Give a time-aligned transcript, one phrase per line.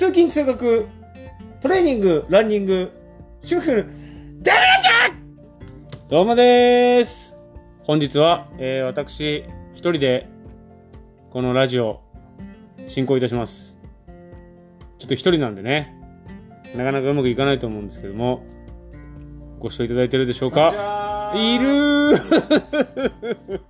[0.00, 0.88] 通勤通学、
[1.60, 2.90] トレーニング、ランニング、
[3.44, 3.84] 主婦、
[4.40, 5.12] ダメラジャ
[6.08, 7.36] どうもでーす。
[7.82, 9.44] 本日は、えー、私、
[9.74, 10.26] 一人で、
[11.28, 12.00] このラジオ、
[12.88, 13.76] 進行いたします。
[14.98, 15.94] ちょっと一人なんでね、
[16.74, 18.42] なかなかうまくいかないと思うんですけども、
[19.58, 21.34] ご視聴いただいてるでしょうか？
[21.36, 23.60] いるー。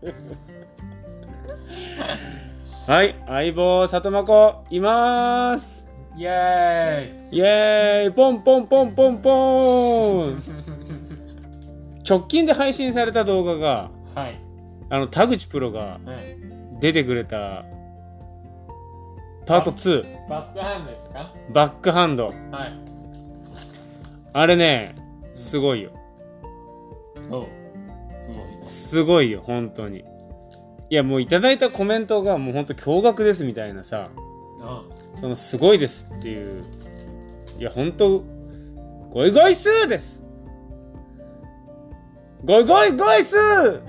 [2.87, 5.80] はい、相棒、里真子、いまーす
[6.17, 10.43] イエイエーイポンポンポンポンポーン
[12.09, 14.41] 直近で配信された動画が、ーイはい。
[14.91, 16.01] あの、田口プロがはい。
[16.81, 17.65] 出てくれた、
[19.47, 21.33] パート2、バックハンドですか？
[21.53, 22.27] バックハンド。
[22.27, 22.35] はい。
[24.33, 24.95] あれね、
[25.35, 25.91] すごいよ。
[27.31, 27.47] お
[28.21, 30.05] すごいですごいよ、本当に。
[30.89, 34.09] いや、もういただいたコメントがもう本当驚愕ですみたいなさ、
[35.21, 36.65] そのすごいですっていう、
[37.59, 38.25] いや、本当
[39.11, 40.23] ゴイゴイスーです
[42.43, 43.83] ゴイゴイゴイスー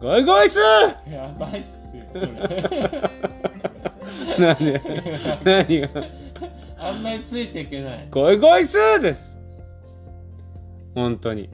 [0.00, 0.58] ゴイゴイス
[1.06, 1.12] うん。
[1.12, 2.26] やばいっすよ、それ。
[2.26, 3.10] ー
[4.38, 4.54] 何
[5.44, 5.88] 何が？
[6.78, 8.06] あんまりついていけない。
[8.10, 9.38] ゴイゴイスーです
[10.94, 11.48] 本当に。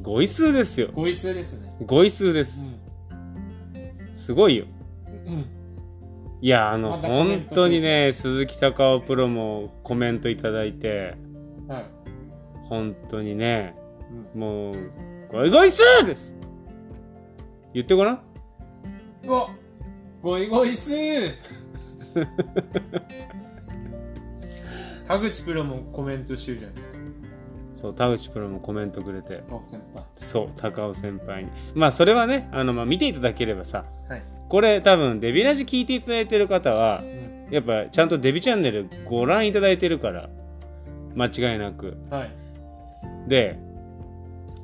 [0.00, 0.88] ゴイスーですよ。
[0.94, 1.74] ごい数ですね。
[1.84, 2.66] ゴイスーでうす。
[2.66, 2.74] ん。
[4.14, 4.64] すごいよ。
[5.26, 5.44] うん。
[6.42, 11.16] いや、あの、ま本ト当にね、鈴木隆夫プロもコメントいただいて、
[11.68, 11.84] はい。
[12.68, 13.76] 本当にね、
[14.34, 14.40] うん。
[14.40, 14.74] もう、
[15.30, 16.34] ゴイゴイスーです。
[17.72, 18.22] 言ってごらん。
[20.20, 21.32] ごいごいすー。
[25.06, 26.91] 田口プロもコメントしてるじゃないですか。
[27.82, 30.04] そう、田口プロもコメントくれて、青先輩。
[30.16, 31.50] そう、高尾先輩に。
[31.74, 34.22] まあ、それはね、あの、まあ、見ていただければさ、はい。
[34.48, 37.52] これ多分、デビラジ聞いていただいてる方はう、ん。
[37.52, 40.30] やっぱ、ちゃんとデビチャンネルご覧いただいてるから、
[41.16, 41.98] 間違いなく。
[42.08, 42.30] はい。
[43.28, 43.58] で、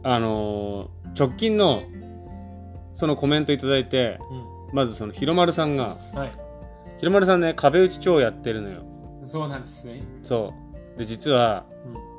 [0.03, 1.83] あのー直近の、
[2.95, 4.19] そのコメントいただいて、
[4.71, 6.17] うまずその、ひろまるさんが、ん。
[6.17, 6.33] はい。
[6.99, 8.83] ひろまるさんね、壁打ち超やってるのよ。
[9.25, 10.01] そうなんですね。
[10.23, 10.55] そ
[10.95, 10.99] う。
[10.99, 12.18] で、実は、うん。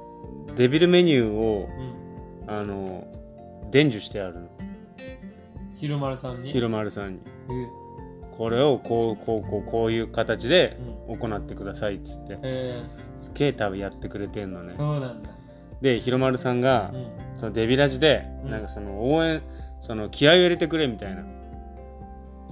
[0.55, 1.69] デビルメニューを、
[2.47, 2.53] うん。
[2.53, 3.19] あのー
[3.71, 4.47] 伝授してあるの。
[5.75, 6.49] ひろまるさんに？
[6.49, 7.19] ひろまるさんに。
[7.51, 7.67] え
[8.35, 12.39] これをこう、こう、こう、こういう形でう行ってくださいっつって。
[12.41, 12.81] え
[13.19, 14.73] すげえ多分やってくれてんのー、ね。
[14.73, 15.29] そうなんだ。
[15.81, 17.05] で、ひろまるさんがう、ん。
[17.37, 19.43] そのデビラジで、うんなんかその応援、
[19.81, 21.23] その気合を入れてくれみたいな、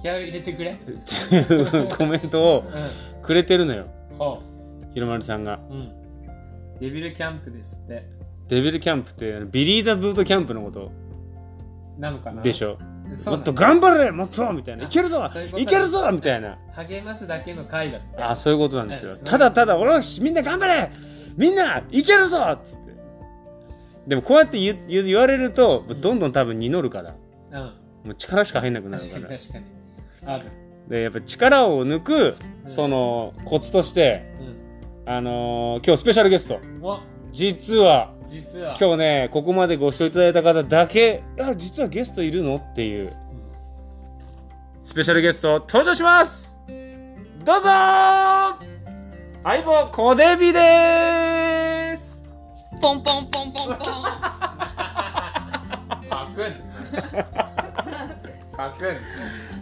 [0.00, 0.70] 気合を入れてくれ？
[0.70, 3.86] っていうコメントをうくれてるのよ。
[4.14, 4.18] ん。
[4.18, 4.38] は
[4.94, 5.54] ひろまるさんが。
[5.54, 5.60] あ。
[5.68, 5.92] うん。
[6.80, 8.08] デビルキャンプですって。
[8.48, 10.90] デビルキャンプって、ビリーザブートキャンプのこと？
[11.98, 12.42] なのかな？
[12.42, 12.78] でしょ？
[13.26, 14.84] もっと頑張れもっとみたいな。
[14.84, 16.58] いけるぞいけるぞみたいな。
[16.72, 18.22] 励ますだけの回だって。
[18.22, 19.24] あ、そういうことなんですよええ。
[19.24, 20.90] ただただ、おろし、みんな頑張れ
[21.36, 22.92] みんないけるぞっつって。
[24.06, 27.16] でもこうやって言言言われると、んどんどん多分実るから、
[27.50, 27.60] うん。
[27.60, 27.72] も
[28.12, 29.26] う力しか入んなくなる確から。
[29.28, 29.64] かに確かに。
[30.26, 30.44] ある。
[30.88, 34.56] で、やっぱ力を抜く、うんその、コツとして、うん。
[35.10, 36.60] あのー今日スペシャルゲスト。
[36.82, 36.98] お
[37.32, 38.76] 実は、実は。
[38.78, 42.56] 今日ね、ここまでご視聴いただいた方だけ、あ、実はゲストいるの？
[42.56, 43.10] っていう、
[44.84, 46.58] スペシャルゲスト登場します
[47.42, 48.54] どうぞー
[49.44, 52.20] 相棒、コデビでーす
[52.82, 53.78] ポンポンポンポンポン。
[56.10, 56.54] パクン。
[58.54, 58.96] パクン。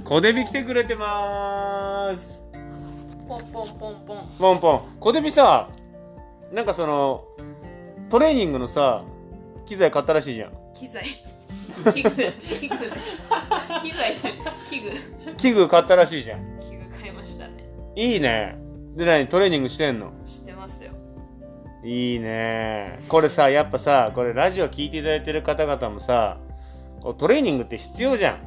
[0.03, 2.43] コデビ来てくれてまーす
[3.29, 4.29] ポンポンポンポン。
[4.39, 4.83] ポンポン。
[5.01, 5.69] コデビさ、
[6.53, 7.25] なんかその、
[8.09, 9.03] トレーニングのさ、
[9.67, 10.53] 機材買ったらしいじゃん。
[10.75, 11.05] 機材。
[11.93, 12.11] 器具。
[12.11, 12.13] 器具。
[12.61, 12.69] 機
[14.71, 15.37] 器具。
[15.37, 16.61] 器具買ったらしいじゃん。
[16.61, 17.69] 器具買いましたね。
[17.97, 18.57] いいね。
[18.95, 20.13] で、何トレーニングしてんの？
[20.25, 20.93] 知ってますよ。
[21.85, 26.39] いいねこれさやっぱさこれラジオ聞いていただいてる方々もさ
[27.01, 28.39] こうトレーニングって必要じゃん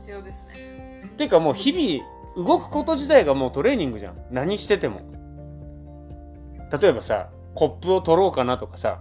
[0.00, 1.10] 必要ですね。
[1.16, 4.16] ていうかもう日々動くこと自体がもうトレーニングじゃん。
[4.30, 5.00] 何してても。
[6.80, 9.00] 例えばさコップを取ろうかなとかさ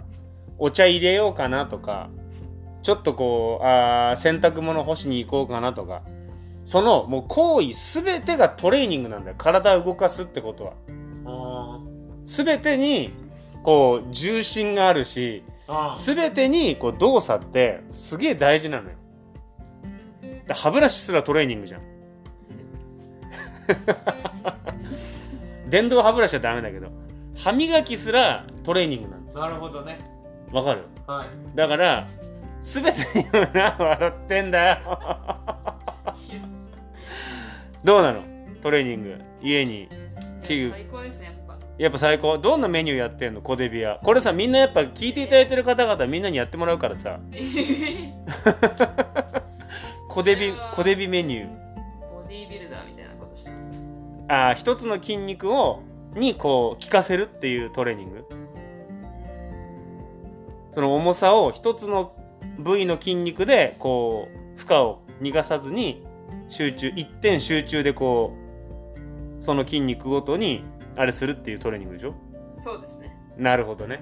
[0.57, 2.09] お茶入れようかなとか
[2.83, 6.03] ちょっとこうあー洗濯物干しに行こうかなとか
[6.65, 9.35] そのもう行為全てがトレーニングなんだよ。
[9.37, 10.73] 体を動かすってことは。
[11.25, 11.79] あ
[12.25, 13.11] 全てに
[13.63, 15.99] こう重心があるしあ。
[16.05, 18.95] 全てにこう動作ってすげえ大事なのよ。
[20.47, 21.81] で歯ブラシすらトレーニングじゃん
[25.69, 26.89] 電動歯ブラシはダメだけど
[27.35, 29.37] 歯磨きすらトレーニングなんです。
[29.37, 29.99] なるほどね。
[30.51, 30.83] わかる？
[31.07, 31.27] はい。
[31.57, 32.07] だから
[32.61, 32.91] 全て
[33.77, 34.77] 笑ってんだよ。
[37.83, 38.21] どうなの？
[38.61, 39.19] トレーニング。
[39.41, 39.87] 家に。
[40.47, 40.71] 器具。
[40.71, 41.57] 最高ですねやっぱ。
[41.77, 42.37] やっぱ最高。
[42.37, 43.41] どんなメニューやってんの？
[43.41, 47.19] コデビはこれさみんなやっぱ聞いていただいてる方々みんなにやってもらうからさ。
[50.07, 51.47] コデビコデビメニュー。
[52.13, 52.64] ボディービル
[54.27, 55.81] あー一つの筋肉を
[56.15, 58.25] にこう効かせるっていうトレーニング。
[60.71, 62.13] その重さを一つの
[62.59, 64.27] 部位の筋肉でこ
[64.57, 66.03] う負荷を逃がさずに
[66.49, 68.33] 集中一点集中でこ
[69.39, 70.63] うその筋肉ごとに
[70.95, 72.13] あれするっていうトレーニングでしょ？
[72.55, 73.15] そうですね。
[73.37, 73.99] なるほどね。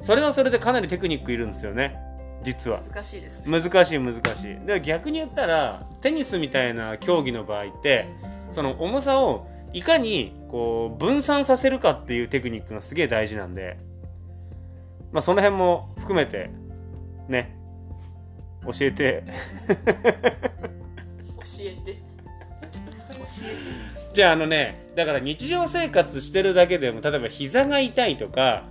[0.00, 1.96] それはそれでかなりテクニックいるんですよね。
[2.42, 2.82] 実は。
[2.82, 3.44] 難しいですね。
[3.46, 4.18] 難しい難し
[4.52, 4.66] い。
[4.66, 8.08] で逆に言ったらテニスみたいな競技の場合って
[8.50, 13.76] その重さをいかにこう分散させるかっていうテクニックがすげえ大事なんで
[15.12, 16.50] まあその辺も含めて
[17.28, 17.58] ね
[18.64, 19.24] 教えて。
[19.66, 19.74] 教
[21.60, 21.92] えて。
[21.92, 22.00] 教
[23.46, 23.56] え
[24.14, 28.64] じゃああのねだから日常生活してるだけでも例えば膝が痛いとか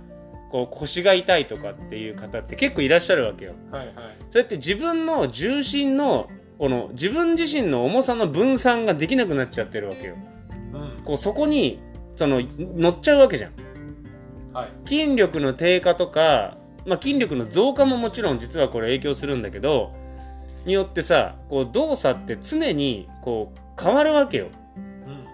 [0.50, 3.52] こう腰が痛いとかっていう方って結構いらっしゃるわけよ。
[3.70, 3.94] はいはい。
[4.30, 10.14] そうやって自分の重心のこの自分自身の重さの分散ができなくなっちゃってるわけよ。
[10.14, 10.33] うん
[11.04, 11.80] こうそこに
[12.16, 13.52] その乗っちゃうわけじゃん。
[14.52, 14.88] はい。
[14.88, 16.56] 筋力の低下とか、
[16.86, 19.92] まあ、筋力の増加ももちろん実はこれ影響するんだけど
[20.64, 24.48] によってさこう動作って常にこう変わるわけよ。
[24.76, 25.26] うん。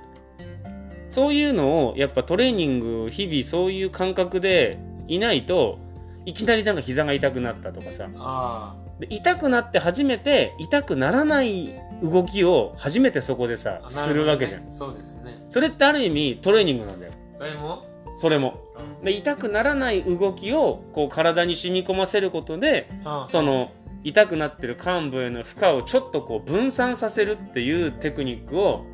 [1.11, 5.79] そういうのをやっぱトレーニング日々そういう感覚でいないと
[6.25, 8.09] いきなりなんか膝が痛くなったとかさ。
[8.17, 15.45] あで痛くなって初めて痛くならない動きを初めてそこでさあするわけじゃん、そうですね。
[15.49, 17.13] それってある意味トレーニングなんだよ。
[17.33, 17.85] それも？
[18.17, 18.61] それも。
[18.79, 19.05] うん。
[19.05, 23.73] で痛くならない動きをこう体に染み込ませることであその
[24.05, 28.85] 痛くなってる患部への負荷をちょっとこう分散させるっていうテクニックを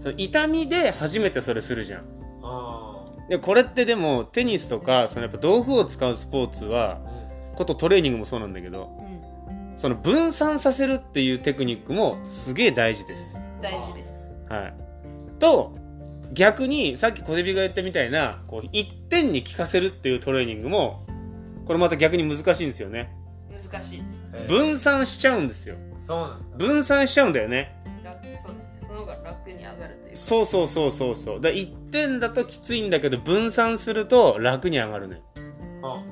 [0.00, 2.04] その痛みで初めてそれするじゃん。
[2.42, 7.00] あでこれってでもテニスとかそのやっぱ道具を使うスポーツは
[7.56, 9.22] ことトレーニングもそうなんだけどうん
[9.76, 13.36] その分散させるっていうテクニックもすげえ大事です。
[13.60, 14.28] 大事です。
[14.48, 14.74] はい。
[15.38, 15.74] と
[16.32, 21.04] 逆にさっき小デビが言ったみたいなこう一点に効かせるっていうトレーニングも
[21.66, 23.16] これまた逆に難しいんですよね。
[23.50, 24.30] 難しいです。
[24.34, 24.48] えー。
[24.48, 25.76] 分散しちゃうんですよ。
[25.96, 26.56] そうなんだ。
[26.58, 27.76] 分散しちゃうんだよね。
[28.04, 28.78] 楽そうですね。
[28.86, 31.40] その方が楽に上がるというそうそうそうそうそう。
[31.40, 35.22] だ1点だときついんだけど分散すると楽に上がるね
[35.82, 36.02] あ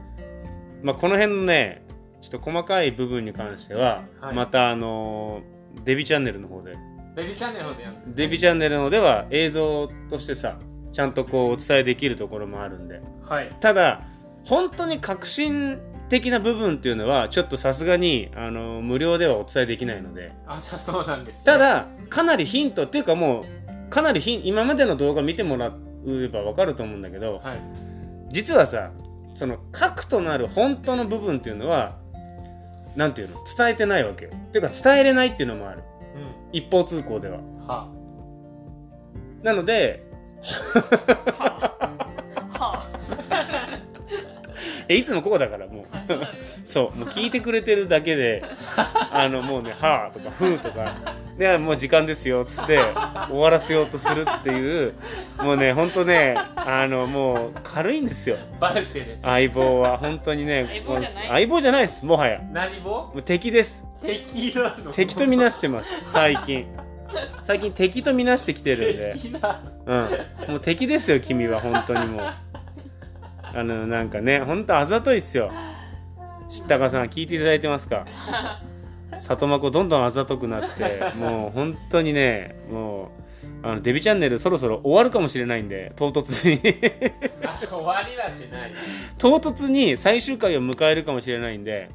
[0.83, 1.83] まあこの辺のね
[2.23, 4.35] ちょっと細かい部分に関しては、はい。
[4.35, 6.77] またあのーデビチャンネルの方で。
[7.15, 7.97] デビチャンネルの方でやる。
[8.15, 10.59] デビチャンネルの方では映像としてさ
[10.93, 13.01] ちゃんとこうお伝えできるところもあるんで。
[13.23, 13.57] はい。
[13.61, 14.01] ただ
[14.45, 15.79] 本当に革新
[16.09, 20.33] 的な部分っていうのはちょっとさすがにあの無料ではお伝えできないので。
[20.47, 21.45] あじゃあそうなんですね。
[21.45, 23.43] ただかなりヒントっていうかも
[23.87, 25.73] うかなりヒン今までの動画見てもら
[26.07, 27.61] えば分かると思うんだけどはい。
[28.33, 28.91] 実はさ
[29.41, 31.97] その核となる本当の部分っていうのは
[32.95, 33.43] なんていうの？
[33.57, 34.33] 伝えてないわけよ。
[34.35, 35.83] っていうか伝えれないっていうのもある。
[36.15, 36.35] うん。
[36.53, 37.39] 一方通行では。
[37.67, 37.89] は。
[39.43, 40.05] なので
[42.51, 42.85] は
[44.89, 45.85] えいつもこうだからもう。
[46.65, 48.43] そう もう聞いてくれてるだけで
[49.13, 50.95] あのもうね「はあ」とか「ふう」とか
[51.39, 52.79] 「でもう時間ですよ」っつって
[53.29, 54.95] 終わらせようとするっていう。
[55.43, 58.37] もうねほんとねあのもう軽いんですよ。
[58.61, 59.19] バレてる。
[59.23, 59.97] 相棒は。
[59.99, 61.29] 本当にね相棒じゃない？
[61.29, 62.05] 相棒じゃないです。
[62.05, 62.41] もはや。
[62.53, 63.83] 何ももう敵です。
[64.03, 64.93] 敵なの？
[64.93, 65.89] 敵とみなしてます。
[66.13, 66.67] 最近。
[67.45, 69.13] 最近敵とみなしてきてるんで。
[69.21, 69.61] 敵な。
[69.87, 70.09] うん。
[70.49, 71.61] もう敵ですよ君は。
[71.61, 72.23] 本当にもう
[73.55, 75.51] あのなんかね本当あざといっすよ。
[76.49, 78.07] 知ったかさん聞いていただいてますか？
[79.21, 83.13] 里真子どんどんあざとくなってもう本当にねも
[83.63, 86.61] うあのデビチャンネルそろそろ終わるかもしれないんで唐突に。
[87.45, 88.73] あ終わりはしない。
[89.19, 91.91] 唐突に最終回を迎えるかもしれないんで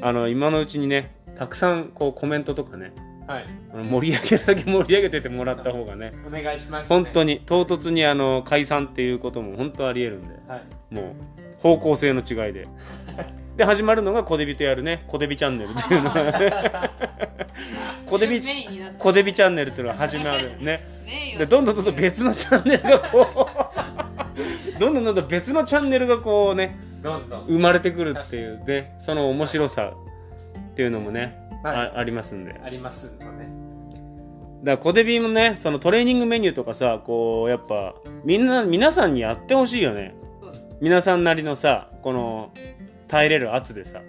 [0.00, 2.92] あの今のうちにねたくさんこうコメントとかね
[3.30, 3.46] はい。
[3.86, 6.12] 盛り上げるだけ盛り上げてってもらった方がね。
[6.26, 10.28] お願いします、ね、本当に唐突にあの解散っていうことも本当ありえるんで。
[10.48, 10.94] はい。
[10.94, 11.14] もう
[11.62, 12.66] 方向性の違いで。
[13.56, 15.04] で始まるのがコデビとやるね。
[15.06, 16.10] コデビチャンネルっていうの。
[16.12, 16.90] が
[18.04, 18.42] コデビ
[18.98, 20.80] コデビチャンネルっていうのが始まるね。
[21.38, 23.48] でどんどんどんどん別のチャンネルがこ
[24.74, 27.44] う どんどんどんどん別のチャンネルがこうねどんどん。
[27.44, 28.60] 生まれてくるっていう。
[28.66, 29.92] でその面白さ
[30.72, 32.60] っていうのもね、はいあありますんで。
[32.64, 33.48] ありますのね
[34.62, 40.14] だからコデビもねそのトレーニングメニューとかさこうやっぱみんな皆さんにやってほしいよね。
[40.80, 42.50] 皆さんなりのさこの
[43.08, 44.00] 耐えれる圧でさ。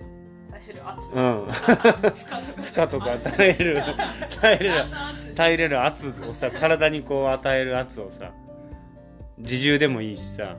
[0.50, 1.14] 耐える圧。
[1.14, 1.46] うん。
[1.46, 3.82] 負 負荷とか耐える
[4.42, 4.74] 耐えれる
[5.36, 8.32] 耐えれる圧をさ体にこう与える圧をさ
[9.38, 10.56] 自重でもいいしさ。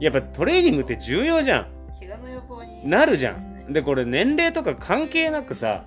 [0.00, 1.66] やっぱトレーニングって重要じゃん。
[2.00, 3.72] 怪我の予防になるじゃん。
[3.72, 5.84] でこれ年齢とか関係なくさ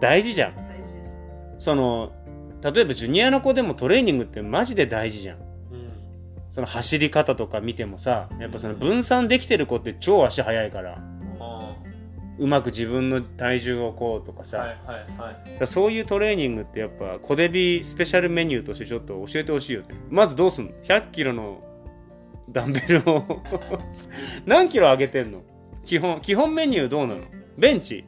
[0.00, 0.54] 大事じゃん。
[0.54, 1.18] 大事です。
[1.58, 2.12] その
[2.62, 5.38] 例えばジュニアの子でもトレーニングってマジで大事じゃん。
[5.38, 5.44] うん。
[6.50, 10.98] その走り方とか見てもさやっぱその分散できてる子って超足速いから。
[11.40, 11.74] あ
[12.40, 15.44] うまく自分の体重をこうとかさ、ーはいはいはい。
[15.44, 19.88] だからそういうトレーニングってやっぱ小デビスペシャルメニューとしてちょっと教えてほしいよね。
[20.08, 21.60] まずどうすんの？100キロの
[22.48, 23.24] ダンベルを
[24.46, 25.42] 何キロ上げてんの？
[25.84, 27.22] 基本基本メニューどうなの？
[27.56, 28.04] ベンチ？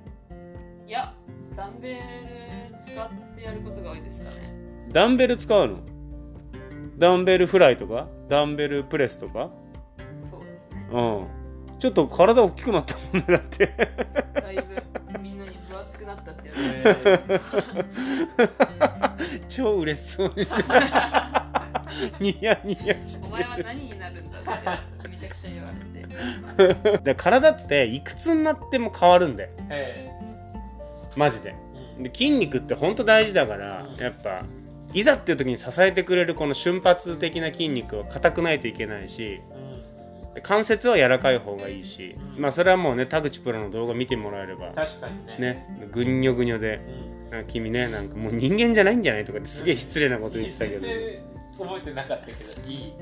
[0.86, 1.12] いや
[1.56, 1.98] ダンベル
[2.78, 4.54] 使ってやることが多いですかね。
[4.92, 5.78] ダンベル使うの？
[6.98, 8.08] ダンベルフライとか？
[8.28, 9.50] ダンベルプレスとか？
[10.30, 10.86] そうですね。
[10.92, 11.26] うん。
[11.78, 13.66] ちょっと体大きくなったもんねだって。
[14.34, 17.40] だいぶみんなに分厚くなったって言われて
[19.48, 20.46] 超嬉しそうに。
[22.20, 24.42] ニヤニヤしてお前は何になるんだっ
[25.02, 25.76] てめちゃくちゃ言われ
[26.94, 26.98] て。
[27.14, 29.50] だ体っていくつになっても変わるんだよ。
[29.70, 30.10] え
[31.16, 31.54] マジで。
[31.98, 34.44] えで筋肉ってほんと大事だからやっぱ
[34.92, 39.40] いざっていう時に支えてくれるこの瞬発的な筋肉は硬くないといけないし
[40.42, 45.36] 関節は柔らかい方がいいしまあそれはもうね田口プロの動画見てもらえれば確かにね。
[45.38, 46.80] ねぐにょぐにょで
[47.48, 50.86] 君ねなんかもう人間じゃないんじゃないとかってすげえ失礼なこと言ってたけど。
[51.62, 52.92] 覚えてなかったけどいい。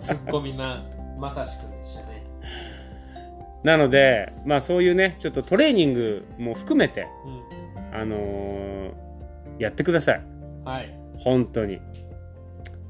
[0.00, 0.82] ツッコミな
[1.18, 2.03] まさしくんでしたね
[3.64, 8.92] なのでまあそういうねちょっとトレーニングも含めてうあのー
[9.58, 10.20] やってください。
[10.20, 10.92] んはい。
[11.18, 11.80] 本当に。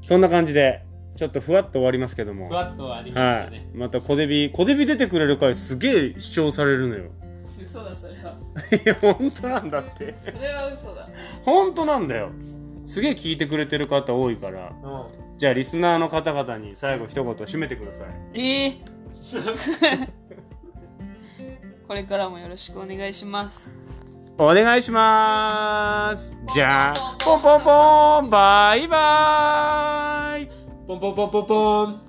[0.01, 0.83] そんな感じで
[1.15, 2.49] ちょっとふわっと終わりますけども。
[2.49, 3.45] ふわっとありましはい。
[3.45, 7.11] たね、また小デビ小デビ出てくれる回すげえ視聴されるのよ。
[7.63, 8.35] 嘘だそれは。
[8.83, 10.15] いや本当なんだって。
[10.17, 11.07] それは嘘だ。
[11.43, 12.31] 本当なんだよ。
[12.85, 14.73] すげえ聞いてくれてる方多いから。
[14.83, 15.37] うん。
[15.37, 18.41] じゃあリスナーの方々に最後一言締めてください。
[18.41, 18.73] ええ
[21.87, 23.69] これからもよろしくお願いします。
[24.37, 26.35] お願いします。
[26.53, 30.49] じゃあポンポンポンバイバイ。
[30.87, 32.04] ポンポンポンポンポン